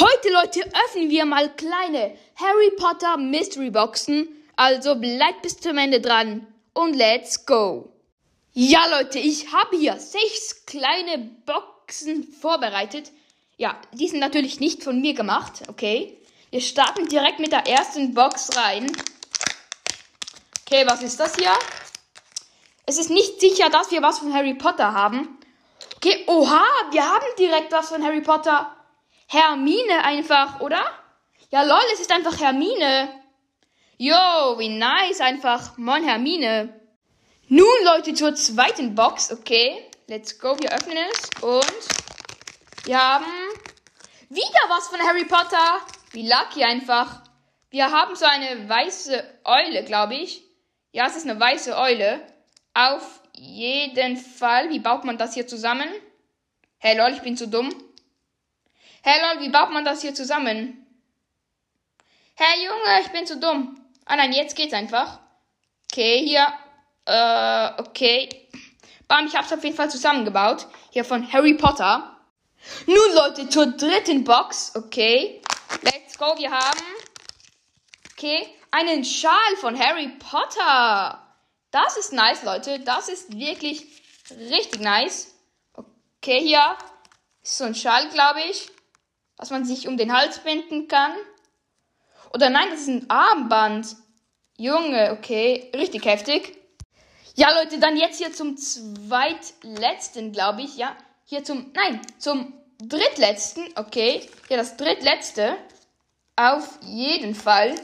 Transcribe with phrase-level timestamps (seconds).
[0.00, 4.28] Heute, Leute, öffnen wir mal kleine Harry Potter Mystery Boxen.
[4.56, 7.92] Also bleibt bis zum Ende dran und let's go.
[8.54, 13.12] Ja, Leute, ich habe hier sechs kleine Boxen vorbereitet.
[13.58, 16.16] Ja, die sind natürlich nicht von mir gemacht, okay?
[16.48, 18.90] Wir starten direkt mit der ersten Box rein.
[20.64, 21.52] Okay, was ist das hier?
[22.86, 25.36] Es ist nicht sicher, dass wir was von Harry Potter haben.
[25.96, 28.74] Okay, oha, wir haben direkt was von Harry Potter.
[29.32, 30.84] Hermine einfach, oder?
[31.52, 33.08] Ja, lol, es ist einfach Hermine.
[33.96, 35.78] Yo, wie nice einfach.
[35.78, 36.74] Moin, Hermine.
[37.46, 39.88] Nun, Leute, zur zweiten Box, okay?
[40.08, 43.24] Let's go, wir öffnen es und wir haben
[44.30, 45.80] wieder was von Harry Potter.
[46.10, 47.22] Wie lucky einfach.
[47.70, 50.42] Wir haben so eine weiße Eule, glaube ich.
[50.90, 52.20] Ja, es ist eine weiße Eule.
[52.74, 54.70] Auf jeden Fall.
[54.70, 55.88] Wie baut man das hier zusammen?
[56.78, 57.72] Hey lol, ich bin zu dumm.
[59.02, 60.86] Hey lol, wie baut man das hier zusammen?
[62.34, 63.80] Hey Junge, ich bin zu dumm.
[64.04, 65.20] Ah nein, jetzt geht's einfach.
[65.90, 66.46] Okay, hier.
[67.06, 68.28] Äh, okay.
[69.08, 70.66] Bam, ich hab's auf jeden Fall zusammengebaut.
[70.90, 72.14] Hier von Harry Potter.
[72.84, 74.72] Nun Leute, zur dritten Box.
[74.76, 75.40] Okay.
[75.80, 76.80] Let's go, wir haben.
[78.12, 78.54] Okay.
[78.70, 81.26] Einen Schal von Harry Potter.
[81.70, 82.80] Das ist nice, Leute.
[82.80, 83.86] Das ist wirklich
[84.30, 85.34] richtig nice.
[85.72, 86.76] Okay, hier
[87.42, 88.70] ist so ein Schal, glaube ich
[89.40, 91.12] was man sich um den Hals binden kann.
[92.34, 93.96] Oder nein, das ist ein Armband.
[94.58, 96.58] Junge, okay, richtig heftig.
[97.34, 100.94] Ja, Leute, dann jetzt hier zum zweitletzten, glaube ich, ja.
[101.24, 102.52] Hier zum, nein, zum
[102.82, 104.28] drittletzten, okay.
[104.50, 105.56] Ja, das drittletzte.
[106.36, 107.76] Auf jeden Fall.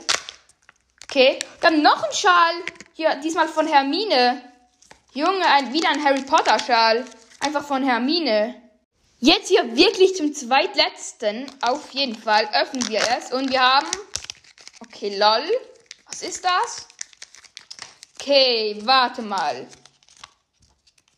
[1.04, 2.54] Okay, dann noch ein Schal.
[2.92, 4.42] Hier, diesmal von Hermine.
[5.14, 7.06] Junge, ein, wieder ein Harry Potter Schal.
[7.40, 8.65] Einfach von Hermine.
[9.18, 11.50] Jetzt hier wirklich zum zweitletzten.
[11.62, 13.32] Auf jeden Fall öffnen wir es.
[13.32, 13.86] Und wir haben.
[14.80, 15.50] Okay, lol.
[16.06, 16.86] Was ist das?
[18.20, 19.66] Okay, warte mal.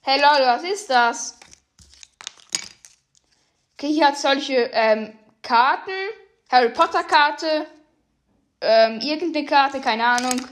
[0.03, 1.39] Hey lol, was ist das?
[3.75, 5.91] Okay, hier hat solche ähm, Karten.
[6.51, 7.67] Harry Potter Karte.
[8.61, 10.47] Ähm, irgendeine Karte, keine Ahnung.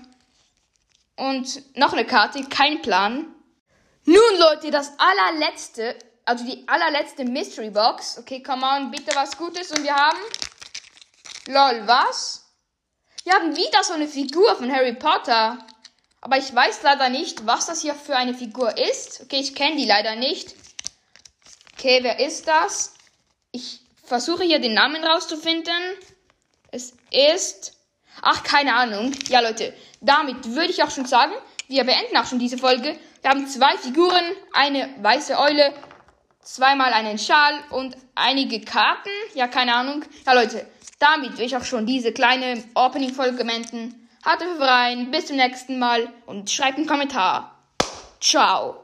[1.17, 3.35] Und noch eine Karte, kein Plan.
[4.05, 5.97] Nun Leute, das allerletzte
[6.27, 8.19] also die allerletzte Mystery Box.
[8.19, 9.71] Okay, come on, bitte was Gutes.
[9.71, 10.19] Und wir haben.
[11.47, 12.45] Lol, was?
[13.25, 15.59] Wir haben wieder so eine Figur von Harry Potter.
[16.21, 19.23] Aber ich weiß leider nicht, was das hier für eine Figur ist.
[19.23, 20.55] Okay, ich kenne die leider nicht.
[21.75, 22.95] Okay, wer ist das?
[23.53, 25.75] Ich versuche hier den Namen rauszufinden.
[26.73, 27.75] Es ist.
[28.23, 29.13] Ach, keine Ahnung.
[29.29, 31.33] Ja, Leute, damit würde ich auch schon sagen,
[31.69, 32.99] wir beenden auch schon diese Folge.
[33.23, 35.75] Wir haben zwei Figuren, eine weiße Eule
[36.47, 39.11] zweimal einen Schal und einige Karten.
[39.35, 40.05] Ja, keine Ahnung.
[40.25, 40.67] Ja, Leute,
[40.99, 44.09] damit will ich auch schon diese kleine Opening-Folge beenden.
[44.25, 47.57] Haut rein, bis zum nächsten Mal und schreibt einen Kommentar.
[48.21, 48.83] Ciao.